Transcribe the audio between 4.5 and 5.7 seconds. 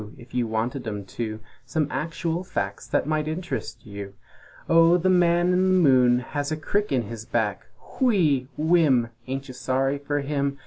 "O the Man in